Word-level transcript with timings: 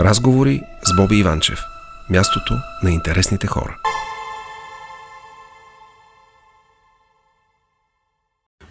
Разговори 0.00 0.62
с 0.84 0.96
Боби 0.96 1.16
Иванчев. 1.16 1.58
Мястото 2.10 2.54
на 2.82 2.90
интересните 2.90 3.46
хора. 3.46 3.76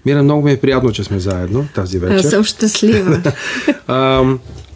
Мира, 0.06 0.24
много 0.24 0.42
ми 0.42 0.52
е 0.52 0.60
приятно, 0.60 0.92
че 0.92 1.04
сме 1.04 1.20
заедно 1.20 1.68
тази 1.76 2.00
вечер. 2.00 2.26
Аз 2.26 2.30
съм 2.30 2.44
щастлива. 2.44 3.22
а, 3.88 4.24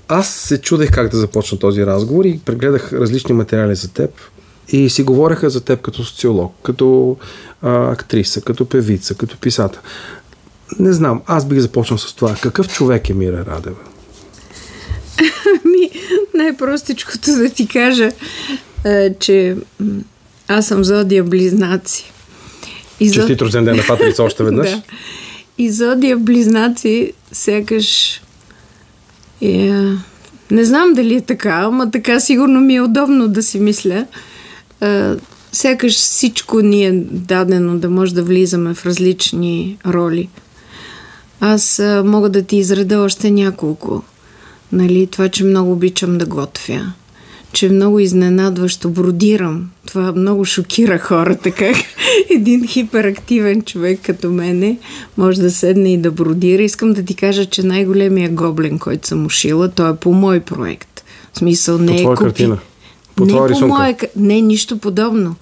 аз 0.08 0.28
се 0.30 0.62
чудех 0.62 0.92
как 0.92 1.10
да 1.10 1.18
започна 1.18 1.60
този 1.60 1.86
разговор 1.86 2.26
и 2.26 2.40
прегледах 2.46 2.94
различни 2.94 3.36
материали 3.36 3.76
за 3.76 3.94
теб 3.94 4.12
и 4.68 4.90
си 4.90 5.04
говореха 5.04 5.50
за 5.50 5.64
теб 5.64 5.82
като 5.82 6.04
социолог, 6.04 6.56
като 6.64 7.18
а, 7.62 7.92
актриса, 7.92 8.42
като 8.42 8.70
певица, 8.70 9.16
като 9.16 9.38
писател. 9.38 9.82
Не 10.80 10.94
знам, 10.94 11.22
аз 11.26 11.46
бих 11.46 11.60
започнал 11.60 11.98
с 11.98 12.14
това. 12.14 12.36
Какъв 12.42 12.68
човек 12.68 13.10
е 13.10 13.14
Мира 13.14 13.46
Радева? 13.46 13.80
Ми, 15.66 15.90
най-простичкото 16.34 17.32
да 17.32 17.50
ти 17.50 17.68
кажа, 17.68 18.12
е, 18.86 19.14
че 19.20 19.56
аз 20.48 20.68
съм 20.68 20.84
зодия 20.84 21.24
близнаци. 21.24 22.12
И 23.00 23.12
Честит 23.12 23.28
зод... 23.28 23.42
рожден 23.42 23.66
ден 23.66 23.76
на 23.76 23.84
Патрица 23.88 24.24
още 24.24 24.44
веднъж. 24.44 24.70
да. 24.72 24.82
И 25.58 25.72
зодия 25.72 26.18
близнаци 26.18 27.14
сякаш 27.32 28.22
е, 29.42 29.72
не 30.52 30.66
знам 30.66 30.94
дали 30.94 31.16
е 31.16 31.22
така, 31.22 31.50
ама 31.50 31.92
така 31.92 32.20
сигурно 32.20 32.62
ми 32.62 32.76
е 32.76 32.82
удобно 32.82 33.28
да 33.28 33.44
си 33.44 33.60
мисля. 33.60 34.06
Е, 34.82 35.12
сякаш 35.52 35.94
всичко 35.94 36.62
ни 36.62 36.86
е 36.86 36.92
дадено 37.12 37.78
да 37.78 37.90
може 37.90 38.16
да 38.16 38.24
влизаме 38.24 38.74
в 38.74 38.86
различни 38.86 39.78
роли. 39.86 40.30
Аз 41.40 41.80
е, 41.80 42.02
мога 42.02 42.30
да 42.30 42.44
ти 42.44 42.58
изреда 42.58 43.00
още 43.00 43.32
няколко. 43.32 44.04
Нали, 44.74 45.08
това, 45.08 45.30
че 45.30 45.44
много 45.44 45.72
обичам 45.72 46.18
да 46.18 46.26
готвя 46.26 46.94
че 47.54 47.70
много 47.70 48.00
изненадващо 48.00 48.90
бродирам. 48.90 49.70
Това 49.88 50.12
много 50.12 50.46
шокира 50.46 51.00
хората, 51.00 51.52
как 51.52 51.76
един 52.30 52.68
хиперактивен 52.68 53.62
човек 53.62 54.00
като 54.04 54.30
мене 54.30 54.78
може 55.18 55.42
да 55.42 55.52
седне 55.52 55.94
и 55.94 55.98
да 55.98 56.12
бродира. 56.12 56.64
Искам 56.64 56.94
да 56.94 57.04
ти 57.04 57.16
кажа, 57.16 57.46
че 57.46 57.64
най-големия 57.64 58.30
гоблен, 58.30 58.80
който 58.80 59.08
съм 59.08 59.26
ушила, 59.26 59.70
той 59.70 59.92
е 59.92 59.96
по 59.96 60.14
мой 60.14 60.40
проект. 60.40 61.04
В 61.34 61.38
смисъл 61.38 61.78
не 61.78 62.04
по 62.04 62.12
е 62.12 62.16
копи... 62.16 62.24
картина? 62.24 62.58
По 63.16 63.26
не 63.26 63.34
по 63.34 63.68
моя... 63.68 63.98
Не, 64.16 64.42
нищо 64.42 64.78
подобно. 64.78 65.36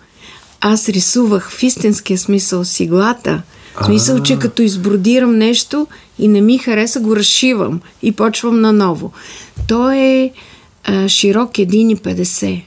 Аз 0.61 0.89
рисувах 0.89 1.51
в 1.51 1.63
истинския 1.63 2.17
смисъл 2.17 2.65
с 2.65 2.79
иглата. 2.79 3.41
В 3.81 3.85
смисъл, 3.85 4.23
че 4.23 4.39
като 4.39 4.61
избродирам 4.61 5.37
нещо 5.37 5.87
и 6.19 6.27
не 6.27 6.41
ми 6.41 6.57
хареса, 6.57 6.99
го 6.99 7.15
разшивам 7.15 7.81
и 8.01 8.11
почвам 8.11 8.61
наново. 8.61 9.11
То 9.67 9.91
е 9.91 10.31
а, 10.83 11.09
широк 11.09 11.51
1,50 11.51 12.63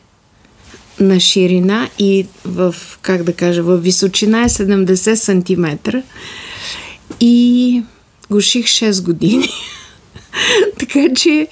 на 1.01 1.21
ширина 1.21 1.89
и 1.99 2.27
в, 2.45 2.75
как 3.03 3.23
да 3.23 3.33
кажа, 3.33 3.63
в 3.63 3.77
височина 3.77 4.43
е 4.43 4.49
70 4.49 5.15
см 5.15 5.99
и 7.21 7.83
го 8.31 8.41
ших 8.41 8.67
6 8.67 9.05
години. 9.05 9.49
така 10.79 11.15
че 11.17 11.49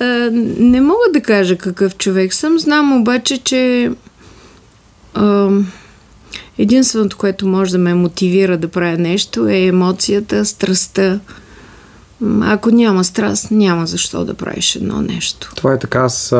а, 0.00 0.04
не 0.32 0.80
мога 0.80 1.04
да 1.12 1.20
кажа 1.20 1.56
какъв 1.56 1.96
човек 1.96 2.34
съм. 2.34 2.58
Знам 2.58 3.00
обаче, 3.00 3.38
че 3.38 3.90
а, 5.14 5.50
единственото, 6.58 7.16
което 7.16 7.46
може 7.46 7.72
да 7.72 7.78
ме 7.78 7.94
мотивира 7.94 8.58
да 8.58 8.68
правя 8.68 8.98
нещо 8.98 9.48
е 9.48 9.58
емоцията, 9.58 10.44
страстта, 10.44 11.20
ако 12.40 12.70
няма 12.70 13.04
страст, 13.04 13.50
няма 13.50 13.86
защо 13.86 14.24
да 14.24 14.34
правиш 14.34 14.76
едно 14.76 15.02
нещо. 15.02 15.52
Това 15.56 15.72
е 15.72 15.78
така. 15.78 15.98
Аз, 15.98 16.34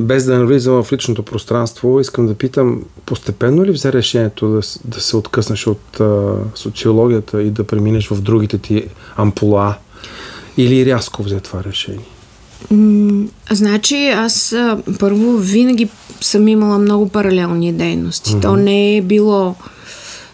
без 0.00 0.24
да 0.24 0.38
навлизам 0.38 0.82
в 0.82 0.92
личното 0.92 1.22
пространство, 1.22 2.00
искам 2.00 2.26
да 2.26 2.34
питам, 2.34 2.82
постепенно 3.06 3.64
ли 3.64 3.70
взе 3.70 3.92
решението 3.92 4.48
да, 4.48 4.60
да 4.84 5.00
се 5.00 5.16
откъснеш 5.16 5.66
от 5.66 6.00
а, 6.00 6.34
социологията 6.54 7.42
и 7.42 7.50
да 7.50 7.64
преминеш 7.64 8.08
в 8.08 8.22
другите 8.22 8.58
ти 8.58 8.88
ампула? 9.16 9.76
Или 10.58 10.86
рязко 10.86 11.22
взе 11.22 11.40
това 11.40 11.64
решение? 11.64 12.15
М- 12.70 13.26
значи, 13.50 14.08
аз 14.08 14.52
а, 14.52 14.78
първо 14.98 15.36
винаги 15.36 15.88
съм 16.20 16.48
имала 16.48 16.78
много 16.78 17.08
паралелни 17.08 17.72
дейности. 17.72 18.30
Mm-hmm. 18.30 18.42
То 18.42 18.56
не 18.56 18.96
е 18.96 19.02
било 19.02 19.54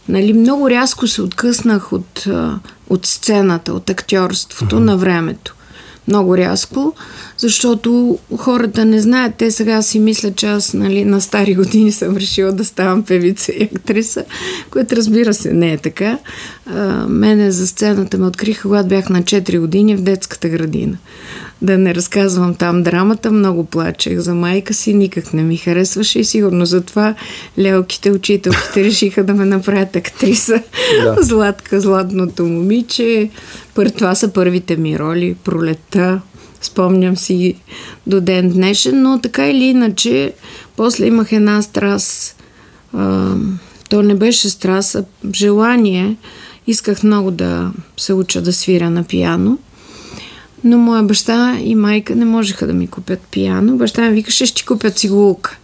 Нали, 0.09 0.33
много 0.33 0.71
рязко 0.71 1.07
се 1.07 1.23
откъснах 1.23 1.93
от, 1.93 2.27
от 2.89 3.07
сцената, 3.07 3.73
от 3.73 3.91
актьорството 3.91 4.77
mm-hmm. 4.77 4.85
на 4.85 4.97
времето. 4.97 5.55
Много 6.09 6.37
рязко, 6.37 6.95
защото 7.39 8.19
хората 8.39 8.85
не 8.85 9.01
знаят. 9.01 9.35
Те 9.35 9.51
сега 9.51 9.83
си 9.83 9.99
мислят, 9.99 10.37
че 10.37 10.47
аз 10.47 10.75
нали, 10.75 11.05
на 11.05 11.21
стари 11.21 11.55
години 11.55 11.93
съм 11.93 12.17
решила 12.17 12.53
да 12.53 12.65
ставам 12.65 13.03
певица 13.03 13.53
и 13.53 13.69
актриса, 13.77 14.25
което 14.71 14.97
разбира 14.97 15.35
се 15.35 15.53
не 15.53 15.73
е 15.73 15.79
така. 15.79 16.19
А, 16.67 17.07
мене 17.09 17.51
за 17.51 17.67
сцената 17.67 18.19
ме 18.19 18.27
откриха, 18.27 18.63
когато 18.63 18.89
бях 18.89 19.09
на 19.09 19.23
4 19.23 19.61
години 19.61 19.97
в 19.97 20.03
детската 20.03 20.49
градина 20.49 20.97
да 21.63 21.79
не 21.79 21.95
разказвам 21.95 22.55
там 22.55 22.83
драмата, 22.83 23.31
много 23.31 23.65
плачех 23.65 24.19
за 24.19 24.35
майка 24.35 24.75
си, 24.75 24.95
никак 24.95 25.33
не 25.33 25.43
ми 25.43 25.57
харесваше 25.57 26.19
и 26.19 26.25
сигурно 26.25 26.67
затова 26.67 27.15
лелките, 27.59 28.11
учителките 28.11 28.85
решиха 28.85 29.25
да 29.25 29.35
ме 29.35 29.45
направят 29.45 29.97
актриса. 29.97 30.63
Да. 31.03 31.17
Златка, 31.23 31.81
златното 31.81 32.45
момиче. 32.45 33.31
Пър, 33.75 33.89
това 33.89 34.15
са 34.15 34.29
първите 34.29 34.77
ми 34.77 34.99
роли, 34.99 35.37
пролета, 35.45 36.21
спомням 36.61 37.17
си 37.17 37.55
до 38.07 38.21
ден 38.21 38.51
днешен, 38.51 39.03
но 39.03 39.21
така 39.21 39.49
или 39.49 39.65
иначе, 39.65 40.33
после 40.77 41.07
имах 41.07 41.33
една 41.33 41.63
страст. 41.63 42.37
А, 42.93 43.35
то 43.89 44.03
не 44.03 44.15
беше 44.15 44.49
страст, 44.49 44.95
а 44.95 45.05
желание. 45.35 46.17
Исках 46.67 47.03
много 47.03 47.31
да 47.31 47.73
се 47.97 48.13
уча 48.13 48.43
да 48.43 48.53
свиря 48.53 48.91
на 48.91 49.05
пияно. 49.05 49.59
Но 50.65 50.79
моя 50.79 51.03
баща 51.03 51.59
и 51.61 51.75
майка 51.75 52.15
не 52.15 52.25
можеха 52.25 52.67
да 52.67 52.73
ми 52.73 52.87
купят 52.87 53.21
пияно. 53.31 53.77
Баща 53.77 54.03
ми 54.03 54.11
викаше, 54.11 54.47
ще 54.47 54.57
ти 54.57 54.67
купят 54.67 54.99
цигулка. 54.99 55.59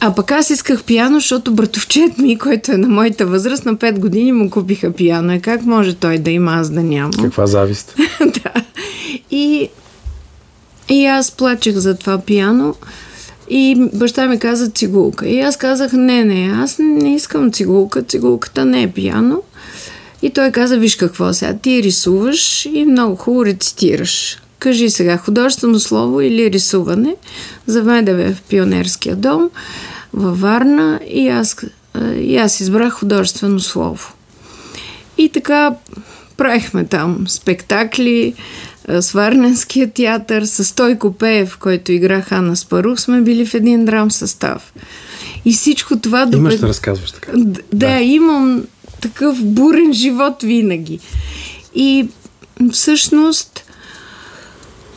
А 0.00 0.14
пък 0.14 0.30
аз 0.30 0.50
исках 0.50 0.84
пияно, 0.84 1.20
защото 1.20 1.52
братовчет 1.52 2.18
ми, 2.18 2.38
който 2.38 2.72
е 2.72 2.76
на 2.76 2.88
моята 2.88 3.26
възраст, 3.26 3.66
на 3.66 3.74
5 3.74 3.98
години 3.98 4.32
му 4.32 4.50
купиха 4.50 4.92
пияно. 4.92 5.34
И 5.34 5.40
как 5.40 5.64
може 5.64 5.94
той 5.94 6.18
да 6.18 6.30
има, 6.30 6.52
аз 6.52 6.70
да 6.70 6.82
нямам? 6.82 7.12
Каква 7.22 7.46
завист. 7.46 7.96
да. 8.20 8.52
И, 9.30 9.68
и 10.88 11.06
аз 11.06 11.30
плачех 11.30 11.76
за 11.76 11.96
това 11.96 12.18
пияно. 12.18 12.74
И 13.50 13.88
баща 13.94 14.26
ми 14.26 14.38
каза 14.38 14.70
цигулка. 14.70 15.28
И 15.28 15.40
аз 15.40 15.56
казах, 15.56 15.92
не, 15.92 16.24
не, 16.24 16.52
аз 16.62 16.76
не 16.78 17.14
искам 17.14 17.52
цигулка. 17.52 18.02
Цигулката 18.02 18.64
не 18.64 18.82
е 18.82 18.90
пияно. 18.90 19.42
И 20.22 20.30
той 20.30 20.50
каза, 20.50 20.78
виж 20.78 20.96
какво 20.96 21.32
сега, 21.32 21.54
ти 21.54 21.82
рисуваш 21.82 22.64
и 22.64 22.84
много 22.84 23.16
хубаво 23.16 23.44
рецитираш. 23.44 24.38
Кажи 24.58 24.90
сега, 24.90 25.16
художествено 25.16 25.80
слово 25.80 26.20
или 26.20 26.50
рисуване? 26.50 27.16
Заведе 27.66 28.14
в 28.14 28.42
пионерския 28.48 29.16
дом 29.16 29.50
във 30.12 30.40
Варна 30.40 31.00
и 31.08 31.28
аз, 31.28 31.56
и 32.16 32.36
аз 32.36 32.60
избрах 32.60 32.92
художествено 32.92 33.60
слово. 33.60 34.12
И 35.18 35.28
така 35.28 35.74
правихме 36.36 36.84
там 36.84 37.24
спектакли, 37.28 38.34
с 38.98 39.12
Варненския 39.12 39.90
театър, 39.90 40.44
с 40.44 40.74
той 40.74 40.98
Копеев, 40.98 41.56
който 41.56 41.92
играх 41.92 42.32
Ана 42.32 42.56
Спарух, 42.56 43.00
сме 43.00 43.20
били 43.20 43.46
в 43.46 43.54
един 43.54 43.84
драм 43.84 44.10
състав. 44.10 44.72
И 45.44 45.52
всичко 45.52 45.98
това... 45.98 46.28
Имаш 46.32 46.56
да 46.56 46.68
разказваш 46.68 47.10
така. 47.12 47.32
Да, 47.34 47.60
да, 47.72 48.00
имам 48.00 48.62
такъв 49.00 49.44
бурен 49.44 49.92
живот 49.92 50.42
винаги. 50.42 50.98
И 51.74 52.08
всъщност 52.72 53.64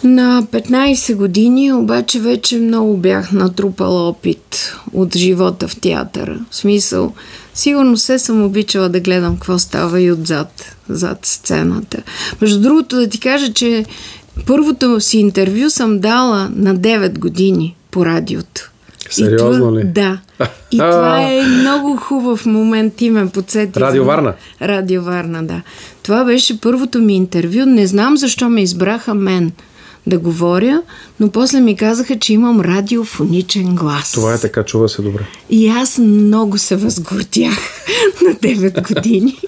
на 0.04 0.44
15 0.52 1.16
години 1.16 1.74
обаче 1.74 2.20
вече 2.20 2.58
много 2.58 2.98
бях 2.98 3.32
натрупала 3.32 4.10
опит 4.10 4.76
от 4.94 5.18
живота 5.18 5.68
в 5.68 5.80
театъра. 5.80 6.40
В 6.50 6.56
смисъл, 6.56 7.14
сигурно 7.54 7.98
се 7.98 8.20
съм 8.20 8.46
обичала 8.46 8.90
да 8.90 9.00
гледам 9.00 9.34
какво 9.34 9.60
става 9.60 10.02
и 10.02 10.12
отзад, 10.12 10.76
зад 10.90 11.26
сцената. 11.26 12.04
Между 12.42 12.62
другото 12.62 12.96
да 12.96 13.10
ти 13.10 13.20
кажа, 13.20 13.54
че 13.54 13.86
първото 14.46 15.02
си 15.02 15.18
интервю 15.18 15.70
съм 15.70 16.00
дала 16.00 16.50
на 16.56 16.76
9 16.76 17.20
години 17.20 17.76
по 17.92 18.06
радиото. 18.06 18.73
Сериозно 19.10 19.66
това, 19.66 19.80
ли? 19.80 19.84
Да. 19.84 20.20
И 20.72 20.78
това 20.78 21.22
е 21.22 21.42
много 21.42 21.98
хубав 21.98 22.46
момент, 22.46 22.96
ти 22.96 23.10
ме 23.10 23.30
подсети. 23.30 23.80
Радио 23.80 24.06
Варна? 24.06 24.34
Радио 24.62 25.04
Варна, 25.04 25.44
да. 25.44 25.62
Това 26.04 26.24
беше 26.24 26.62
първото 26.62 27.00
ми 27.00 27.16
интервю. 27.16 27.66
Не 27.66 27.88
знам 27.88 28.18
защо 28.18 28.50
ме 28.50 28.62
избраха 28.62 29.14
мен 29.14 29.52
да 30.08 30.20
говоря, 30.20 30.82
но 31.20 31.32
после 31.32 31.60
ми 31.60 31.76
казаха, 31.76 32.20
че 32.20 32.34
имам 32.34 32.62
радиофоничен 32.62 33.76
глас. 33.76 34.12
Това 34.12 34.34
е 34.34 34.40
така, 34.40 34.64
чува 34.64 34.90
се 34.90 35.02
добре. 35.02 35.26
И 35.50 35.70
аз 35.70 35.98
много 35.98 36.58
се 36.58 36.76
възгордях 36.76 37.58
на 38.28 38.36
9 38.36 38.94
години. 38.94 39.40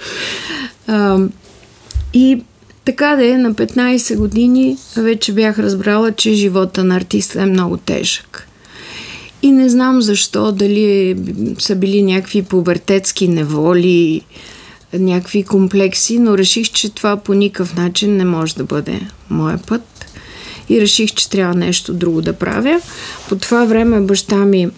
а, 0.88 1.20
и 2.14 2.42
така 2.86 3.16
да 3.16 3.28
е, 3.28 3.38
на 3.38 3.54
15 3.54 4.18
години 4.18 4.78
вече 4.98 5.34
бях 5.34 5.60
разбрала, 5.60 6.12
че 6.12 6.34
живота 6.34 6.84
на 6.84 6.96
артиста 6.96 7.42
е 7.42 7.46
много 7.46 7.78
тежък. 7.78 8.45
И 9.46 9.52
не 9.52 9.70
знам 9.70 10.02
защо, 10.02 10.52
дали 10.52 11.16
са 11.60 11.76
били 11.76 12.04
някакви 12.04 12.42
пубертетски 12.42 13.28
неволи, 13.28 14.22
някакви 14.94 15.44
комплекси, 15.44 16.20
но 16.20 16.38
реших, 16.38 16.70
че 16.70 16.90
това 16.90 17.18
по 17.18 17.34
никакъв 17.34 17.76
начин 17.76 18.18
не 18.18 18.26
може 18.26 18.56
да 18.56 18.64
бъде 18.64 19.02
моя 19.30 19.58
път. 19.58 20.06
И 20.70 20.82
реших, 20.82 21.14
че 21.14 21.30
трябва 21.30 21.56
нещо 21.56 21.94
друго 21.94 22.22
да 22.22 22.34
правя. 22.34 22.82
По 23.30 23.36
това 23.36 23.66
време 23.66 24.02
баща 24.02 24.36
ми 24.36 24.70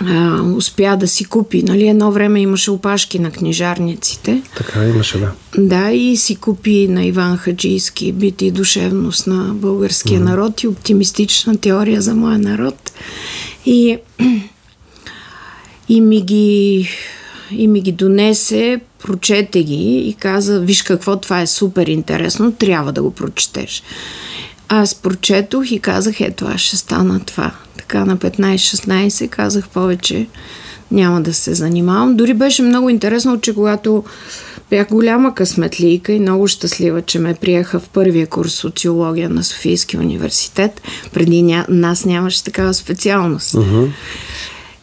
а, 0.00 0.42
успя 0.42 0.96
да 0.96 1.08
си 1.08 1.24
купи. 1.24 1.62
Нали, 1.62 1.88
едно 1.88 2.12
време 2.12 2.40
имаше 2.40 2.70
опашки 2.70 3.18
на 3.18 3.30
книжарниците. 3.30 4.42
Така 4.56 4.84
имаше, 4.84 5.18
да. 5.18 5.32
Да, 5.58 5.90
и 5.90 6.16
си 6.16 6.36
купи 6.36 6.88
на 6.88 7.04
Иван 7.04 7.36
Хаджийски 7.36 8.12
бит 8.12 8.42
и 8.42 8.50
душевност 8.50 9.26
на 9.26 9.54
българския 9.54 10.20
mm-hmm. 10.20 10.24
народ 10.24 10.62
и 10.62 10.68
оптимистична 10.68 11.56
теория 11.56 12.02
за 12.02 12.14
моя 12.14 12.38
народ. 12.38 12.92
И, 13.66 13.98
и 15.88 16.00
ми 16.00 16.22
ги 16.22 16.88
и 17.50 17.68
ми 17.68 17.80
ги 17.80 17.92
донесе, 17.92 18.80
прочете 18.98 19.62
ги 19.62 19.98
и 19.98 20.14
каза, 20.14 20.60
виж 20.60 20.82
какво, 20.82 21.16
това 21.16 21.40
е 21.40 21.46
супер 21.46 21.86
интересно, 21.86 22.52
трябва 22.52 22.92
да 22.92 23.02
го 23.02 23.10
прочетеш. 23.10 23.82
Аз 24.68 24.94
прочетох 24.94 25.70
и 25.70 25.78
казах, 25.78 26.20
ето 26.20 26.46
аз 26.46 26.60
ще 26.60 26.76
стана 26.76 27.20
това. 27.20 27.52
Така 27.76 28.04
на 28.04 28.16
15-16 28.16 29.28
казах 29.28 29.68
повече 29.68 30.26
няма 30.90 31.22
да 31.22 31.34
се 31.34 31.54
занимавам. 31.54 32.16
Дори 32.16 32.34
беше 32.34 32.62
много 32.62 32.90
интересно, 32.90 33.40
че 33.40 33.54
когато 33.54 34.04
бях 34.70 34.88
голяма 34.88 35.34
късметлийка 35.34 36.12
и 36.12 36.20
много 36.20 36.48
щастлива, 36.48 37.02
че 37.02 37.18
ме 37.18 37.34
приеха 37.34 37.80
в 37.80 37.88
първия 37.88 38.26
курс 38.26 38.52
социология 38.52 39.28
на 39.28 39.44
Софийския 39.44 40.00
университет. 40.00 40.80
Преди 41.12 41.42
ня... 41.42 41.66
нас 41.68 42.04
нямаше 42.04 42.44
такава 42.44 42.74
специалност. 42.74 43.54
Uh-huh. 43.54 43.88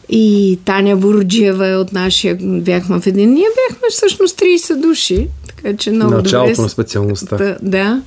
И 0.08 0.58
Таня 0.64 0.96
Бороджиева 0.96 1.68
е 1.68 1.76
от 1.76 1.92
нашия... 1.92 2.38
Бяхме 2.40 3.00
в 3.00 3.06
един... 3.06 3.34
Ние 3.34 3.46
бяхме 3.68 3.88
всъщност 3.90 4.40
30 4.40 4.80
души. 4.80 5.28
Така 5.46 5.76
че 5.76 5.90
много 5.90 6.14
Началото 6.14 6.50
добре... 6.50 6.62
на 6.62 6.68
специалността. 6.68 7.36
Да, 7.36 7.56
да. 7.62 8.02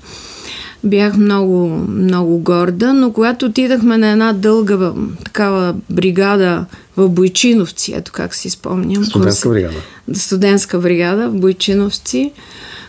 Бях 0.84 1.18
много, 1.18 1.68
много 1.90 2.40
горда, 2.40 2.94
но 2.94 3.14
когато 3.14 3.46
отидахме 3.46 3.98
на 3.98 4.08
една 4.08 4.34
дълга 4.34 4.92
такава 5.26 5.76
бригада 5.90 6.66
в 6.98 7.10
Бойчиновци, 7.10 7.94
ето 7.94 8.12
как 8.12 8.36
си 8.36 8.50
спомням. 8.50 9.06
Студентска 9.06 9.50
бригада. 9.50 9.76
Студентска 10.14 10.80
бригада 10.80 11.30
в 11.30 11.40
Бойчиновци, 11.40 12.32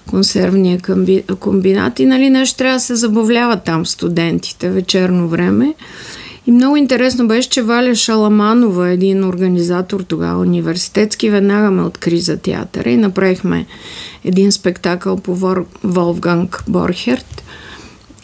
консервния 0.06 0.80
комбинат 1.40 1.98
и 1.98 2.06
нали 2.06 2.30
нещо 2.30 2.58
трябва 2.58 2.76
да 2.76 2.80
се 2.80 2.94
забавляват 2.94 3.64
там 3.64 3.86
студентите 3.86 4.70
вечерно 4.70 5.28
време. 5.28 5.74
И 6.46 6.50
много 6.50 6.76
интересно 6.76 7.28
беше, 7.28 7.48
че 7.48 7.62
Валя 7.62 7.94
Шаламанова, 7.94 8.88
един 8.88 9.24
организатор 9.24 10.00
тогава 10.00 10.40
университетски, 10.40 11.30
веднага 11.30 11.70
ме 11.70 11.82
откри 11.82 12.18
за 12.18 12.36
театъра 12.36 12.90
и 12.90 12.96
направихме 12.96 13.66
един 14.24 14.52
спектакъл 14.52 15.16
по 15.16 15.34
Вор... 15.34 15.66
Волфганг 15.84 16.64
Борхерт. 16.68 17.42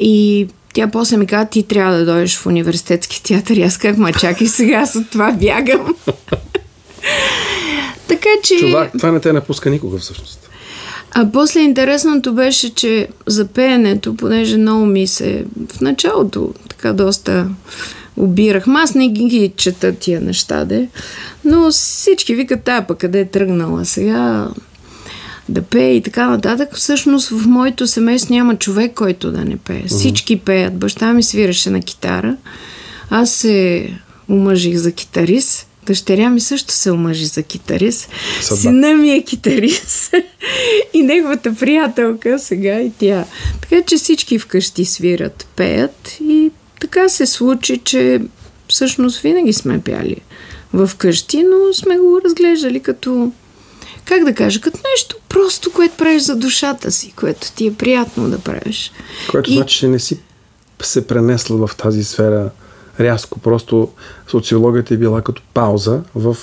И 0.00 0.46
тя 0.75 0.87
после 0.87 1.17
ми 1.17 1.26
каза, 1.26 1.49
ти 1.49 1.62
трябва 1.62 1.99
да 1.99 2.05
дойдеш 2.05 2.37
в 2.37 2.46
университетски 2.46 3.23
театър. 3.23 3.56
И 3.56 3.62
аз 3.62 3.79
как 3.79 3.96
ма 3.96 4.12
чакай 4.12 4.46
сега, 4.46 4.76
аз 4.76 4.96
от 4.96 5.11
това 5.11 5.32
бягам. 5.32 5.94
така 8.08 8.29
че... 8.43 8.58
Чувак, 8.58 8.93
това 8.93 9.12
не 9.12 9.20
те 9.20 9.32
напуска 9.32 9.70
никога 9.70 9.99
всъщност. 9.99 10.44
А 11.17 11.32
после 11.32 11.61
интересното 11.61 12.35
беше, 12.35 12.75
че 12.75 13.08
за 13.26 13.46
пеенето, 13.46 14.17
понеже 14.17 14.56
много 14.56 14.87
ми 14.87 15.06
се 15.06 15.44
в 15.75 15.81
началото 15.81 16.55
така 16.69 16.93
доста 16.93 17.49
обирах. 18.17 18.64
Аз 18.69 18.94
не 18.94 19.08
ги 19.08 19.52
чета 19.56 19.93
тия 19.93 20.20
неща, 20.20 20.64
де. 20.64 20.88
Но 21.44 21.70
всички 21.70 22.35
викат, 22.35 22.62
тая 22.62 22.87
пък 22.87 22.99
къде 22.99 23.20
е 23.20 23.25
тръгнала 23.25 23.85
сега 23.85 24.49
да 25.49 25.62
пее 25.62 25.94
и 25.94 26.02
така 26.02 26.29
нататък. 26.29 26.76
Всъщност 26.76 27.29
в 27.29 27.46
моето 27.46 27.87
семейство 27.87 28.35
няма 28.35 28.56
човек, 28.56 28.94
който 28.94 29.32
да 29.32 29.44
не 29.44 29.56
пее. 29.56 29.85
Всички 29.87 30.38
пеят. 30.38 30.79
Баща 30.79 31.12
ми 31.12 31.23
свираше 31.23 31.70
на 31.70 31.81
китара. 31.81 32.37
Аз 33.11 33.31
се 33.31 33.88
омъжих 34.31 34.76
за 34.76 34.93
китарист. 34.93 35.69
Дъщеря 35.87 36.31
ми 36.31 36.41
също 36.41 36.73
се 36.73 36.91
омъжи 36.91 37.26
за 37.26 37.43
китарист. 37.43 38.08
Съдба. 38.41 38.61
Сина 38.61 38.94
ми 38.94 39.11
е 39.11 39.23
китарист. 39.23 40.14
и 40.94 41.02
неговата 41.02 41.55
приятелка 41.55 42.38
сега 42.38 42.81
и 42.81 42.93
тя. 42.99 43.25
Така 43.61 43.82
че 43.87 43.96
всички 43.96 44.38
вкъщи 44.38 44.85
свират, 44.85 45.46
пеят 45.56 46.17
и 46.20 46.50
така 46.81 47.08
се 47.08 47.26
случи, 47.26 47.81
че 47.85 48.20
всъщност 48.69 49.20
винаги 49.20 49.52
сме 49.52 49.81
пяли 49.81 50.17
в 50.73 50.91
къщи, 50.99 51.43
но 51.43 51.73
сме 51.73 51.99
го 51.99 52.20
разглеждали 52.25 52.81
като 52.81 53.32
как 54.05 54.25
да 54.25 54.35
кажа, 54.35 54.61
като 54.61 54.81
нещо 54.93 55.17
просто, 55.29 55.73
което 55.73 55.97
правиш 55.97 56.23
за 56.23 56.37
душата 56.37 56.91
си, 56.91 57.12
което 57.17 57.53
ти 57.53 57.67
е 57.67 57.75
приятно 57.75 58.31
да 58.31 58.39
правиш. 58.39 58.93
Което 59.31 59.51
и... 59.51 59.55
значи, 59.55 59.79
че 59.79 59.89
не 59.89 59.99
си 59.99 60.19
се 60.83 61.06
пренесла 61.06 61.67
в 61.67 61.77
тази 61.77 62.05
сфера 62.05 62.51
рязко. 63.01 63.39
Просто 63.39 63.89
социологията 64.31 64.95
е 64.95 64.97
била 64.97 65.23
като 65.23 65.43
пауза 65.55 66.01
в 66.15 66.37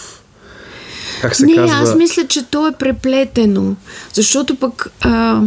как 1.22 1.36
се 1.36 1.46
не, 1.46 1.56
казва... 1.56 1.76
аз 1.76 1.96
мисля, 1.96 2.28
че 2.28 2.46
то 2.46 2.68
е 2.68 2.72
преплетено. 2.72 3.76
Защото 4.14 4.56
пък 4.56 4.92
а, 5.02 5.42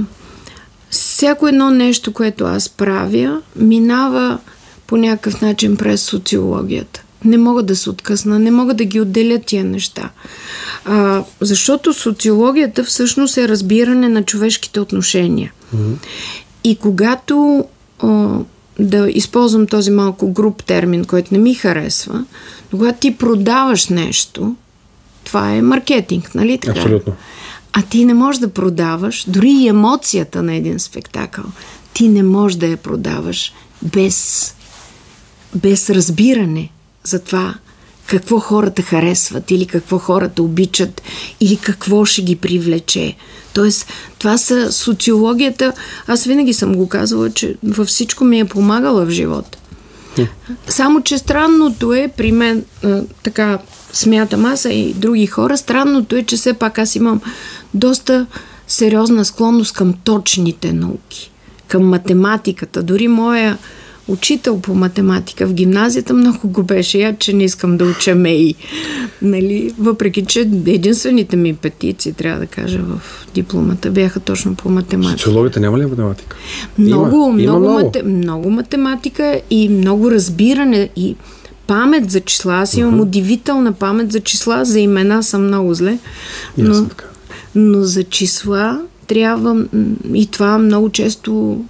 всяко 0.90 1.48
едно 1.48 1.70
нещо, 1.70 2.12
което 2.12 2.44
аз 2.44 2.68
правя, 2.68 3.42
минава 3.56 4.38
по 4.86 4.96
някакъв 4.96 5.40
начин 5.40 5.76
през 5.76 6.02
социологията. 6.02 7.03
Не 7.24 7.38
мога 7.38 7.62
да 7.62 7.76
се 7.76 7.90
откъсна, 7.90 8.38
не 8.38 8.50
мога 8.50 8.74
да 8.74 8.84
ги 8.84 9.00
отделя 9.00 9.38
тия 9.38 9.64
неща. 9.64 10.10
А, 10.84 11.24
защото 11.40 11.94
социологията 11.94 12.84
всъщност 12.84 13.36
е 13.36 13.48
разбиране 13.48 14.08
на 14.08 14.22
човешките 14.22 14.80
отношения. 14.80 15.52
Mm-hmm. 15.76 15.94
И 16.64 16.76
когато 16.76 17.64
а, 17.98 18.38
да 18.78 19.10
използвам 19.10 19.66
този 19.66 19.90
малко 19.90 20.32
груп 20.32 20.64
термин, 20.64 21.04
който 21.04 21.28
не 21.34 21.38
ми 21.38 21.54
харесва, 21.54 22.24
когато 22.70 22.98
ти 22.98 23.16
продаваш 23.16 23.88
нещо, 23.88 24.56
това 25.24 25.50
е 25.50 25.62
маркетинг, 25.62 26.34
нали 26.34 26.58
така? 26.58 26.80
Абсолютно. 26.80 27.12
А 27.72 27.82
ти 27.82 28.04
не 28.04 28.14
можеш 28.14 28.40
да 28.40 28.48
продаваш, 28.48 29.24
дори 29.28 29.50
и 29.50 29.68
емоцията 29.68 30.42
на 30.42 30.54
един 30.54 30.80
спектакъл, 30.80 31.44
ти 31.94 32.08
не 32.08 32.22
можеш 32.22 32.58
да 32.58 32.66
я 32.66 32.76
продаваш 32.76 33.52
без, 33.82 34.54
без 35.54 35.90
разбиране 35.90 36.70
за 37.06 37.18
това 37.18 37.54
какво 38.06 38.38
хората 38.38 38.82
харесват 38.82 39.50
или 39.50 39.66
какво 39.66 39.98
хората 39.98 40.42
обичат 40.42 41.02
или 41.40 41.56
какво 41.56 42.04
ще 42.04 42.22
ги 42.22 42.36
привлече. 42.36 43.16
Тоест, 43.52 43.86
това 44.18 44.38
са 44.38 44.72
социологията. 44.72 45.72
Аз 46.06 46.24
винаги 46.24 46.52
съм 46.52 46.74
го 46.74 46.88
казвала, 46.88 47.30
че 47.30 47.56
във 47.62 47.88
всичко 47.88 48.24
ми 48.24 48.40
е 48.40 48.44
помагала 48.44 49.06
в 49.06 49.10
живота. 49.10 49.58
Само, 50.68 51.02
че 51.02 51.18
странното 51.18 51.92
е 51.92 52.12
при 52.16 52.32
мен, 52.32 52.64
така 53.22 53.58
смятам 53.92 54.44
аз 54.44 54.64
и 54.64 54.94
други 54.96 55.26
хора, 55.26 55.58
странното 55.58 56.16
е, 56.16 56.22
че 56.22 56.36
все 56.36 56.52
пак 56.52 56.78
аз 56.78 56.96
имам 56.96 57.20
доста 57.74 58.26
сериозна 58.68 59.24
склонност 59.24 59.72
към 59.72 59.94
точните 60.04 60.72
науки, 60.72 61.32
към 61.68 61.88
математиката. 61.88 62.82
Дори 62.82 63.08
моя 63.08 63.58
учител 64.08 64.60
по 64.60 64.74
математика 64.74 65.46
в 65.46 65.52
гимназията 65.52 66.14
много 66.14 66.48
го 66.48 66.62
беше 66.62 66.98
я, 66.98 67.16
че 67.16 67.32
не 67.32 67.44
искам 67.44 67.76
да 67.76 67.84
уча 67.84 68.14
МЕИ. 68.14 68.54
Нали? 69.22 69.74
Въпреки, 69.78 70.24
че 70.24 70.40
единствените 70.66 71.36
ми 71.36 71.54
петици, 71.54 72.12
трябва 72.12 72.40
да 72.40 72.46
кажа, 72.46 72.78
в 72.78 73.00
дипломата 73.34 73.90
бяха 73.90 74.20
точно 74.20 74.54
по 74.54 74.68
математика. 74.68 75.18
Социологията 75.18 75.60
няма 75.60 75.78
ли 75.78 75.86
математика? 75.86 76.36
Много, 76.78 77.16
има, 77.16 77.32
много, 77.32 77.38
има 77.38 77.58
много. 77.58 77.74
Мате, 77.74 78.02
много 78.02 78.50
математика 78.50 79.40
и 79.50 79.68
много 79.68 80.10
разбиране 80.10 80.88
и 80.96 81.16
памет 81.66 82.10
за 82.10 82.20
числа. 82.20 82.54
Аз 82.54 82.76
имам 82.76 82.94
uh-huh. 82.94 83.02
удивителна 83.02 83.72
памет 83.72 84.12
за 84.12 84.20
числа, 84.20 84.64
за 84.64 84.80
имена 84.80 85.22
съм 85.22 85.46
много 85.46 85.74
зле. 85.74 85.98
Но, 86.58 86.86
но 87.54 87.82
за 87.82 88.04
числа 88.04 88.80
трябва 89.06 89.64
и 90.14 90.26
това 90.26 90.58
много 90.58 90.90
често 90.90 91.64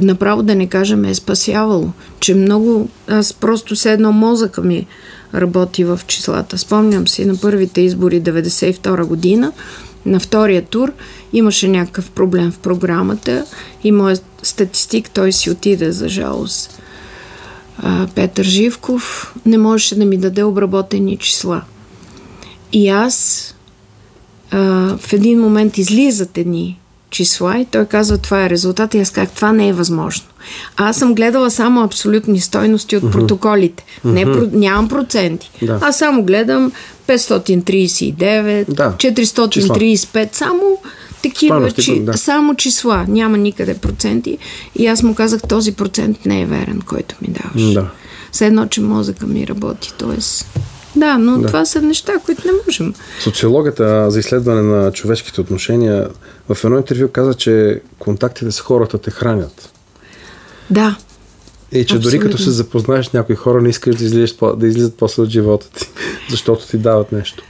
направо 0.00 0.42
да 0.42 0.54
не 0.54 0.66
кажем 0.66 1.04
е 1.04 1.14
спасявало. 1.14 1.90
Че 2.20 2.34
много, 2.34 2.88
аз 3.08 3.32
просто 3.32 3.76
се 3.76 3.92
едно 3.92 4.12
мозъка 4.12 4.62
ми 4.62 4.86
работи 5.34 5.84
в 5.84 6.00
числата. 6.06 6.58
Спомням 6.58 7.08
си 7.08 7.24
на 7.24 7.36
първите 7.36 7.80
избори 7.80 8.22
92 8.22 9.04
година, 9.04 9.52
на 10.06 10.20
втория 10.20 10.62
тур 10.62 10.92
имаше 11.32 11.68
някакъв 11.68 12.10
проблем 12.10 12.52
в 12.52 12.58
програмата 12.58 13.44
и 13.84 13.92
моят 13.92 14.24
статистик, 14.42 15.10
той 15.10 15.32
си 15.32 15.50
отиде 15.50 15.92
за 15.92 16.08
жалост. 16.08 16.82
А, 17.78 18.06
Петър 18.14 18.44
Живков 18.44 19.34
не 19.46 19.58
можеше 19.58 19.98
да 19.98 20.04
ми 20.04 20.16
даде 20.16 20.42
обработени 20.42 21.16
числа. 21.16 21.62
И 22.72 22.88
аз 22.88 23.54
а, 24.50 24.58
в 24.98 25.12
един 25.12 25.40
момент 25.40 25.78
излизат 25.78 26.38
едни 26.38 26.80
числа 27.10 27.58
и 27.58 27.64
той 27.64 27.84
казва 27.84 28.18
това 28.18 28.44
е 28.44 28.50
резултат 28.50 28.94
и 28.94 29.00
аз 29.00 29.10
как 29.10 29.30
това 29.30 29.52
не 29.52 29.68
е 29.68 29.72
възможно. 29.72 30.26
А 30.76 30.88
аз 30.88 30.96
съм 30.96 31.14
гледала 31.14 31.50
само 31.50 31.82
абсолютни 31.82 32.40
стойности 32.40 32.96
от 32.96 33.02
mm-hmm. 33.02 33.12
протоколите. 33.12 33.84
Mm-hmm. 33.84 34.12
Не, 34.12 34.24
про, 34.24 34.48
нямам 34.52 34.88
проценти. 34.88 35.50
Да. 35.62 35.78
Аз 35.82 35.98
само 35.98 36.22
гледам 36.22 36.72
539, 37.08 38.74
да. 38.74 38.94
435, 38.98 39.48
числа. 39.50 40.28
само 40.32 40.78
такива, 41.22 41.70
чи, 41.70 42.00
да. 42.00 42.18
само 42.18 42.54
числа. 42.54 43.04
Няма 43.08 43.38
никъде 43.38 43.74
проценти. 43.74 44.38
И 44.74 44.86
аз 44.86 45.02
му 45.02 45.14
казах, 45.14 45.42
този 45.48 45.72
процент 45.72 46.26
не 46.26 46.40
е 46.40 46.46
верен, 46.46 46.82
който 46.86 47.14
ми 47.22 47.28
даваш. 47.28 47.72
Да. 47.72 47.90
Все 48.32 48.46
едно, 48.46 48.66
че 48.66 48.80
мозъка 48.80 49.26
ми 49.26 49.46
работи. 49.46 49.92
Тоест, 49.98 50.46
да, 50.96 51.18
но 51.18 51.38
да. 51.38 51.46
това 51.46 51.64
са 51.64 51.82
неща, 51.82 52.12
които 52.24 52.46
не 52.46 52.52
можем. 52.66 52.94
Социологията 53.20 54.10
за 54.10 54.18
изследване 54.18 54.62
на 54.62 54.92
човешките 54.92 55.40
отношения 55.40 56.08
в 56.48 56.64
едно 56.64 56.76
интервю 56.76 57.08
каза, 57.08 57.34
че 57.34 57.80
контактите 57.98 58.52
с 58.52 58.60
хората 58.60 58.98
те 58.98 59.10
хранят. 59.10 59.72
Да. 60.70 60.96
И 61.72 61.84
че 61.84 61.96
Абсолютно. 61.96 62.10
дори 62.10 62.18
като 62.18 62.38
се 62.38 62.50
запознаеш 62.50 63.06
с 63.06 63.12
някои 63.12 63.36
хора, 63.36 63.62
не 63.62 63.68
искаш 63.68 63.96
да, 63.96 64.04
излизаш, 64.04 64.34
да 64.56 64.66
излизат 64.66 64.94
после 64.98 65.22
от 65.22 65.28
живота 65.28 65.70
ти, 65.70 65.86
защото 66.30 66.68
ти 66.68 66.78
дават 66.78 67.12
нещо. 67.12 67.44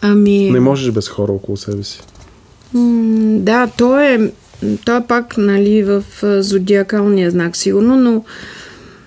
Ами... 0.00 0.50
Не 0.50 0.60
можеш 0.60 0.90
без 0.90 1.08
хора 1.08 1.32
около 1.32 1.56
себе 1.56 1.82
си. 1.82 2.00
М- 2.74 3.38
да, 3.38 3.66
то 3.76 4.00
е, 4.00 4.32
то 4.84 4.96
е 4.96 5.06
пак 5.08 5.36
нали, 5.36 5.82
в 5.82 6.04
зодиакалния 6.42 7.30
знак, 7.30 7.56
сигурно, 7.56 7.96
но, 7.96 8.24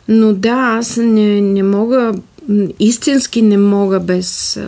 но 0.08 0.34
да, 0.34 0.78
аз 0.80 0.98
не, 0.98 1.42
не 1.42 1.63
мога 1.63 2.13
истински 2.80 3.42
не 3.42 3.58
мога 3.58 4.00
без, 4.00 4.60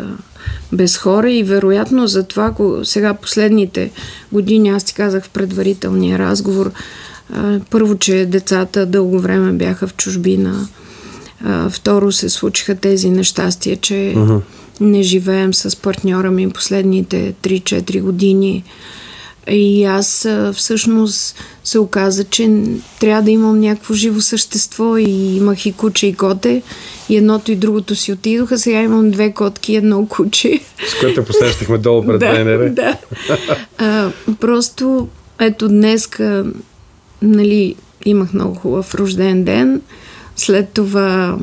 без 0.74 0.98
хора 0.98 1.32
и 1.32 1.44
вероятно 1.44 2.08
за 2.08 2.24
това, 2.24 2.54
сега 2.84 3.14
последните 3.14 3.92
години, 4.32 4.70
аз 4.70 4.84
ти 4.84 4.94
казах 4.94 5.24
в 5.24 5.30
предварителния 5.30 6.20
разговор, 6.20 6.72
първо, 7.70 7.96
че 7.96 8.26
децата 8.26 8.86
дълго 8.86 9.20
време 9.20 9.52
бяха 9.52 9.88
в 9.88 9.96
чужбина, 9.96 10.68
второ 11.70 12.12
се 12.12 12.30
случиха 12.30 12.76
тези 12.76 13.10
нещастия, 13.10 13.78
че 13.78 13.94
uh-huh. 13.94 14.42
не 14.82 15.04
живеем 15.04 15.54
с 15.54 15.76
партньора 15.76 16.32
ми 16.32 16.50
последните 16.50 17.34
3-4 17.44 18.02
години. 18.02 18.64
И 19.50 19.86
аз 19.86 20.28
всъщност 20.54 21.36
се 21.64 21.80
оказа, 21.80 22.24
че 22.24 22.64
трябва 23.00 23.22
да 23.22 23.32
имам 23.32 23.60
някакво 23.60 23.94
живо 23.94 24.22
същество 24.22 24.98
и 24.98 25.36
имах 25.38 25.66
и 25.66 25.72
куче 25.74 26.08
и 26.08 26.14
коте 26.14 26.62
и 27.10 27.18
едното 27.18 27.52
и 27.52 27.56
другото 27.56 27.96
си 27.96 28.12
отидоха. 28.12 28.58
Сега 28.58 28.82
имам 28.82 29.12
две 29.12 29.32
котки 29.32 29.74
и 29.74 29.76
едно 29.76 30.06
куче. 30.06 30.60
С 30.88 31.00
което 31.00 31.26
посрещахме 31.26 31.78
долу 31.78 32.06
пред 32.06 32.20
да, 32.20 32.70
Да. 32.70 32.98
А, 33.78 34.12
просто 34.40 35.08
ето 35.40 35.68
днеска 35.68 36.46
нали, 37.22 37.76
имах 38.06 38.34
много 38.34 38.56
хубав 38.56 38.96
рожден 38.96 39.44
ден. 39.44 39.82
След 40.36 40.70
това 40.70 41.38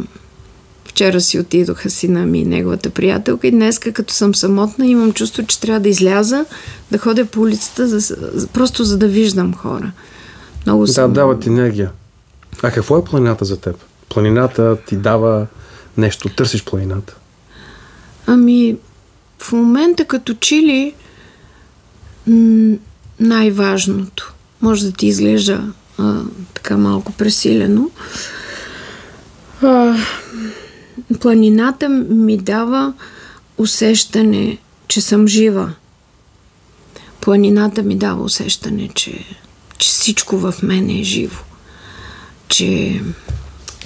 Вчера 0.92 1.20
си 1.20 1.38
отидоха 1.38 1.90
сина 1.90 2.26
ми 2.26 2.38
и 2.38 2.44
неговата 2.44 2.90
приятелка 2.90 3.46
и 3.46 3.50
днес, 3.50 3.78
като 3.78 4.14
съм 4.14 4.34
самотна, 4.34 4.86
имам 4.86 5.12
чувство, 5.12 5.46
че 5.46 5.60
трябва 5.60 5.80
да 5.80 5.88
изляза, 5.88 6.44
да 6.90 6.98
ходя 6.98 7.26
по 7.26 7.40
улицата, 7.40 8.00
за, 8.00 8.46
просто 8.46 8.84
за 8.84 8.98
да 8.98 9.08
виждам 9.08 9.54
хора. 9.54 9.92
Много 10.66 10.86
да, 10.86 10.92
съм... 10.92 11.12
дават 11.12 11.46
енергия. 11.46 11.90
А 12.62 12.70
какво 12.70 12.98
е 12.98 13.04
планината 13.04 13.44
за 13.44 13.56
теб? 13.56 13.76
Планината 14.08 14.76
ти 14.86 14.96
дава 14.96 15.46
нещо, 15.96 16.28
търсиш 16.28 16.64
планината? 16.64 17.16
Ами, 18.26 18.76
в 19.38 19.52
момента 19.52 20.04
като 20.04 20.34
чили 20.34 20.94
най-важното. 23.20 24.34
Може 24.60 24.86
да 24.86 24.92
ти 24.92 25.06
изглежда 25.06 25.72
а, 25.98 26.20
така 26.54 26.76
малко 26.76 27.12
пресилено. 27.12 27.90
А, 29.62 29.96
планината 31.14 31.88
ми 31.88 32.36
дава 32.36 32.92
усещане, 33.58 34.58
че 34.88 35.00
съм 35.00 35.26
жива. 35.26 35.72
Планината 37.20 37.82
ми 37.82 37.96
дава 37.96 38.22
усещане, 38.22 38.88
че, 38.94 39.24
че 39.78 39.88
всичко 39.88 40.38
в 40.38 40.54
мен 40.62 40.90
е 40.90 41.02
живо. 41.02 41.40
Че, 42.48 43.00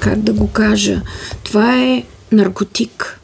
как 0.01 0.19
да 0.23 0.33
го 0.33 0.53
кажа, 0.53 1.03
това 1.45 1.83
е 1.83 2.05
наркотик. 2.33 3.21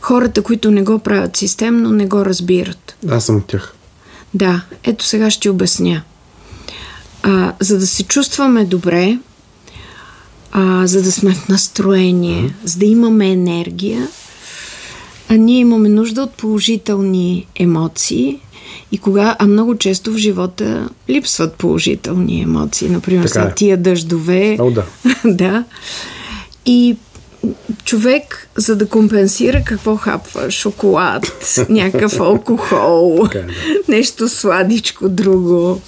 Хората, 0.00 0.42
които 0.42 0.70
не 0.70 0.82
го 0.82 0.98
правят 0.98 1.36
системно, 1.36 1.90
не 1.90 2.06
го 2.06 2.24
разбират. 2.24 2.96
Аз 3.08 3.26
съм 3.26 3.36
от 3.36 3.46
тях. 3.46 3.74
Да, 4.34 4.62
ето 4.84 5.04
сега 5.04 5.30
ще 5.30 5.50
обясня. 5.50 6.02
А, 7.22 7.52
за 7.60 7.78
да 7.78 7.86
се 7.86 8.02
чувстваме 8.02 8.64
добре, 8.64 9.18
а, 10.58 10.86
за 10.86 11.02
да 11.02 11.12
сме 11.12 11.34
в 11.34 11.48
настроение, 11.48 12.54
за 12.64 12.78
да 12.78 12.86
имаме 12.86 13.30
енергия. 13.30 14.08
А 15.28 15.36
ние 15.36 15.58
имаме 15.58 15.88
нужда 15.88 16.22
от 16.22 16.32
положителни 16.32 17.46
емоции. 17.54 18.40
И 18.92 18.98
кога, 18.98 19.36
а 19.38 19.46
много 19.46 19.78
често 19.78 20.12
в 20.12 20.16
живота 20.16 20.88
липсват 21.10 21.54
положителни 21.54 22.42
емоции. 22.42 22.88
Например, 22.88 23.26
са 23.26 23.40
е. 23.40 23.54
тия 23.54 23.76
дъждове. 23.76 24.56
О, 24.60 24.70
да. 24.70 24.84
да. 25.24 25.64
И 26.66 26.96
човек, 27.84 28.48
за 28.56 28.76
да 28.76 28.88
компенсира 28.88 29.62
какво 29.64 29.96
хапва, 29.96 30.50
шоколад, 30.50 31.54
някакъв 31.68 32.20
алкохол, 32.20 33.28
е, 33.34 33.46
нещо 33.88 34.28
сладичко 34.28 35.08
друго. 35.08 35.80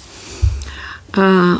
А, 1.13 1.57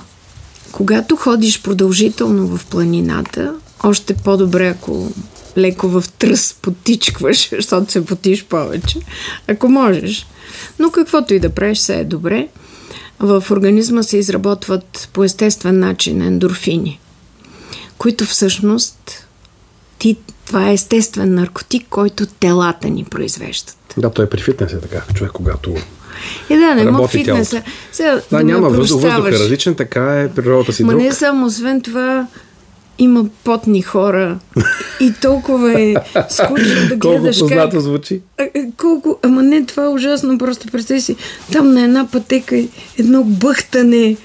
когато 0.72 1.16
ходиш 1.16 1.62
продължително 1.62 2.58
в 2.58 2.66
планината, 2.66 3.56
още 3.84 4.14
по-добре, 4.14 4.68
ако 4.68 5.12
леко 5.58 5.88
в 5.88 6.04
тръс 6.18 6.56
потичкваш, 6.62 7.50
защото 7.56 7.92
се 7.92 8.06
потиш 8.06 8.46
повече, 8.46 9.00
ако 9.48 9.70
можеш. 9.70 10.28
Но 10.80 10.92
каквото 10.92 11.34
и 11.34 11.40
да 11.40 11.50
правиш, 11.50 11.78
все 11.78 12.00
е 12.00 12.04
добре. 12.04 12.48
В 13.20 13.44
организма 13.52 14.04
се 14.04 14.18
изработват 14.18 15.10
по 15.14 15.24
естествен 15.24 15.80
начин 15.80 16.22
ендорфини, 16.22 17.00
които 17.98 18.26
всъщност 18.26 19.28
ти, 19.98 20.18
това 20.46 20.70
е 20.70 20.74
естествен 20.74 21.34
наркотик, 21.34 21.88
който 21.90 22.26
телата 22.26 22.90
ни 22.90 23.04
произвеждат. 23.04 23.78
Да, 23.98 24.10
той 24.10 24.26
е 24.26 24.30
при 24.30 24.42
фитнеса 24.42 24.82
така. 24.82 25.04
Човек, 25.14 25.32
когато 25.32 25.76
и 26.50 26.58
да, 26.58 26.76
не 26.76 26.92
мога 26.92 27.08
фитнеса. 27.08 27.62
Сега, 27.92 28.22
да, 28.32 28.38
да 28.38 28.44
няма 28.44 28.70
въздух, 28.70 29.02
въздух 29.02 29.28
е 29.28 29.32
различен, 29.32 29.76
така 29.76 30.22
е 30.22 30.30
природата 30.30 30.74
си 30.74 30.84
Ма 30.84 30.92
друг. 30.92 31.02
не 31.02 31.12
само, 31.12 31.46
освен 31.46 31.82
това, 31.82 32.28
има 33.00 33.26
потни 33.44 33.82
хора 33.82 34.40
и 35.00 35.14
толкова 35.22 35.82
е 35.82 35.96
скучно 36.30 36.88
да 36.90 36.96
гледаш 36.96 37.38
колко 37.38 37.50
познато 37.50 37.72
как... 37.72 37.82
звучи. 37.82 38.22
А, 38.38 38.48
колко... 38.78 39.18
Ама 39.24 39.44
не, 39.44 39.66
това 39.66 39.84
е 39.84 39.88
ужасно, 39.88 40.38
просто 40.38 40.68
представи 40.68 41.02
си, 41.02 41.16
там 41.52 41.74
на 41.74 41.84
една 41.84 42.08
пътека 42.12 42.64
едно 42.98 43.24
бъхтане. 43.24 44.18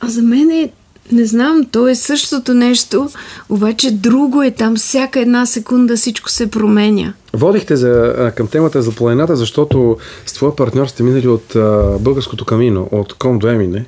А 0.00 0.08
за 0.08 0.22
мен 0.22 0.50
е 0.50 0.70
не 1.12 1.24
знам, 1.24 1.64
то 1.72 1.88
е 1.88 1.94
същото 1.94 2.54
нещо, 2.54 3.10
обаче 3.48 3.90
друго 3.90 4.42
е 4.42 4.50
там. 4.50 4.76
Всяка 4.76 5.20
една 5.20 5.46
секунда 5.46 5.96
всичко 5.96 6.30
се 6.30 6.50
променя. 6.50 7.12
Водихте 7.34 7.76
за, 7.76 8.32
към 8.36 8.46
темата 8.46 8.82
за 8.82 8.92
планината, 8.92 9.36
защото 9.36 9.96
с 10.26 10.32
твоя 10.32 10.56
партньор 10.56 10.86
сте 10.86 11.02
минали 11.02 11.28
от 11.28 11.56
а, 11.56 11.96
българското 12.00 12.44
камино, 12.44 12.88
от 12.92 13.14
Ком 13.14 13.38
до 13.38 13.48
Емине. 13.48 13.84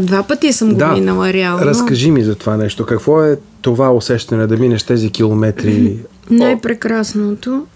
Два 0.00 0.22
пъти 0.22 0.52
съм 0.52 0.72
го 0.72 0.78
да, 0.78 0.92
минала 0.92 1.32
реално. 1.32 1.64
Разкажи 1.64 2.10
ми 2.10 2.24
за 2.24 2.34
това 2.34 2.56
нещо. 2.56 2.86
Какво 2.86 3.24
е 3.24 3.38
това 3.62 3.92
усещане 3.92 4.46
да 4.46 4.56
минеш 4.56 4.82
тези 4.82 5.10
километри? 5.10 5.98
Най-прекрасното. 6.30 7.66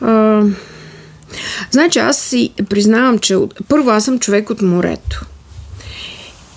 А, 0.00 0.42
значи 1.70 1.98
аз 1.98 2.18
си 2.18 2.52
признавам, 2.70 3.18
че 3.18 3.38
първо 3.68 3.90
аз 3.90 4.04
съм 4.04 4.18
човек 4.18 4.50
от 4.50 4.62
морето. 4.62 5.26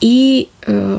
И 0.02 0.48
а, 0.68 0.98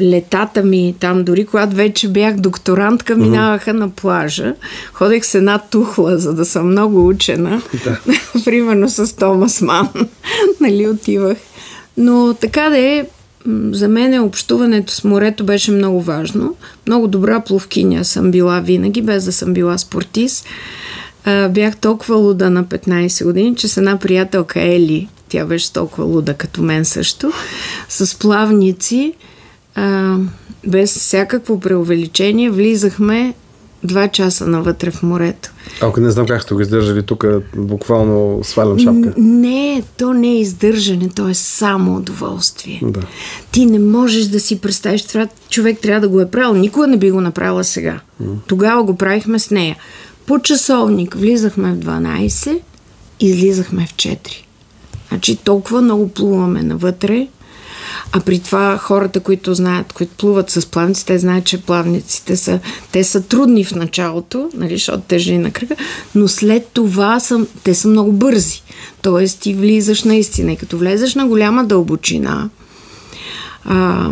летата 0.00 0.62
ми 0.62 0.94
там, 1.00 1.24
дори 1.24 1.46
когато 1.46 1.76
вече 1.76 2.08
бях 2.08 2.36
докторантка, 2.36 3.16
минаваха 3.16 3.70
mm-hmm. 3.70 3.78
на 3.78 3.90
плажа. 3.90 4.54
Ходех 4.92 5.24
с 5.24 5.34
една 5.34 5.58
тухла, 5.58 6.18
за 6.18 6.34
да 6.34 6.44
съм 6.44 6.70
много 6.70 7.08
учена. 7.08 7.62
Да. 7.84 8.00
Примерно 8.44 8.88
с 8.88 9.16
Томас 9.16 9.60
Ман. 9.60 9.88
нали, 10.60 10.88
отивах. 10.88 11.38
Но 11.96 12.34
така 12.40 12.68
да 12.68 12.78
е, 12.78 13.06
за 13.70 13.88
мен 13.88 14.22
общуването 14.22 14.92
с 14.92 15.04
морето 15.04 15.44
беше 15.44 15.72
много 15.72 16.00
важно. 16.00 16.56
Много 16.86 17.08
добра 17.08 17.40
пловкиня 17.40 18.04
съм 18.04 18.30
била 18.30 18.60
винаги, 18.60 19.02
без 19.02 19.24
да 19.24 19.32
съм 19.32 19.52
била 19.52 19.78
спортист. 19.78 20.46
А, 21.24 21.48
бях 21.48 21.76
толкова 21.76 22.16
луда 22.16 22.50
на 22.50 22.64
15 22.64 23.24
години, 23.24 23.56
че 23.56 23.68
с 23.68 23.76
една 23.76 23.98
приятелка 23.98 24.60
Ели, 24.60 25.08
тя 25.28 25.44
беше 25.44 25.72
толкова 25.72 26.04
луда 26.04 26.34
като 26.34 26.62
мен 26.62 26.84
също, 26.84 27.32
с 27.88 28.18
плавници, 28.18 29.14
а, 29.74 30.16
без 30.66 30.98
всякакво 30.98 31.60
преувеличение, 31.60 32.50
влизахме 32.50 33.34
два 33.84 34.08
часа 34.08 34.46
навътре 34.46 34.90
в 34.90 35.02
морето. 35.02 35.50
Ако 35.80 36.00
не 36.00 36.10
знам 36.10 36.26
как 36.26 36.42
сте 36.42 36.54
го 36.54 36.60
издържали, 36.60 37.02
тук 37.02 37.24
буквално 37.56 38.40
свалям 38.44 38.78
шапка. 38.78 39.14
Не, 39.16 39.82
то 39.98 40.14
не 40.14 40.28
е 40.28 40.40
издържане, 40.40 41.08
то 41.08 41.28
е 41.28 41.34
само 41.34 41.96
удоволствие. 41.96 42.80
Да. 42.82 43.00
Ти 43.50 43.66
не 43.66 43.78
можеш 43.78 44.24
да 44.24 44.40
си 44.40 44.60
представиш, 44.60 45.02
това 45.02 45.28
човек 45.50 45.78
трябва 45.78 46.00
да 46.00 46.08
го 46.08 46.20
е 46.20 46.30
правил. 46.30 46.54
Никога 46.54 46.86
не 46.86 46.96
би 46.96 47.10
го 47.10 47.20
направила 47.20 47.64
сега. 47.64 48.00
Тогава 48.46 48.82
го 48.82 48.96
правихме 48.96 49.38
с 49.38 49.50
нея. 49.50 49.76
По 50.30 50.38
часовник 50.38 51.14
влизахме 51.14 51.72
в 51.72 51.78
12, 51.78 52.60
излизахме 53.20 53.86
в 53.86 53.94
4. 53.94 54.18
Значи 55.08 55.36
толкова 55.36 55.82
много 55.82 56.08
плуваме 56.08 56.62
навътре, 56.62 57.28
а 58.12 58.20
при 58.20 58.38
това 58.38 58.78
хората, 58.78 59.20
които 59.20 59.54
знаят, 59.54 59.92
които 59.92 60.14
плуват 60.16 60.50
с 60.50 60.66
плавници, 60.66 61.06
те 61.06 61.18
знаят, 61.18 61.44
че 61.44 61.62
плавниците 61.62 62.36
са, 62.36 62.60
те 62.92 63.04
са 63.04 63.22
трудни 63.22 63.64
в 63.64 63.74
началото, 63.74 64.50
нали, 64.54 64.74
защото 64.74 65.00
тежи 65.00 65.38
на 65.38 65.50
кръга, 65.50 65.76
но 66.14 66.28
след 66.28 66.68
това 66.72 67.20
са, 67.20 67.46
те 67.62 67.74
са 67.74 67.88
много 67.88 68.12
бързи. 68.12 68.62
Тоест 69.02 69.40
ти 69.40 69.54
влизаш 69.54 70.04
наистина 70.04 70.52
и 70.52 70.56
като 70.56 70.78
влезеш 70.78 71.14
на 71.14 71.26
голяма 71.26 71.64
дълбочина, 71.64 72.50
а, 73.64 74.10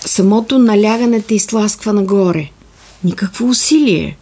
самото 0.00 0.58
налягане 0.58 1.22
те 1.22 1.34
изтласква 1.34 1.92
нагоре. 1.92 2.50
Никакво 3.04 3.48
усилие. 3.48 4.16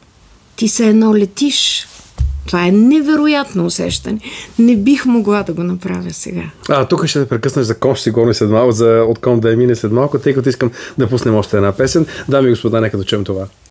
Ти 0.59 0.69
се 0.69 0.89
едно 0.89 1.17
летиш. 1.17 1.89
Това 2.47 2.67
е 2.67 2.71
невероятно 2.71 3.67
усещане. 3.67 4.21
Не 4.59 4.77
бих 4.77 5.07
могла 5.07 5.43
да 5.43 5.53
го 5.53 5.63
направя 5.63 6.11
сега. 6.11 6.43
А, 6.69 6.85
тук 6.85 7.07
ще 7.07 7.23
те 7.23 7.29
прекъснеш 7.29 7.67
за 7.67 7.79
ком 7.79 7.95
ще 7.95 8.03
си 8.03 8.11
говорим 8.11 8.35
след 8.35 8.51
малко, 8.51 8.73
за 8.73 9.05
от 9.09 9.19
ком 9.19 9.41
да 9.41 9.53
е 9.53 9.57
мине 9.57 9.75
след 9.75 9.93
малко, 9.93 10.19
тъй 10.19 10.35
като 10.35 10.49
искам 10.49 10.71
да 10.99 11.09
пуснем 11.09 11.35
още 11.35 11.57
една 11.57 11.73
песен. 11.73 12.07
Дами 12.29 12.47
и 12.49 12.51
господа, 12.51 12.81
нека 12.81 12.99
да 12.99 13.05
чуем 13.05 13.25
това. 13.25 13.47